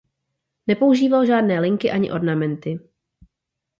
[0.67, 2.79] Nepoužíval žádné linky ani ornamenty.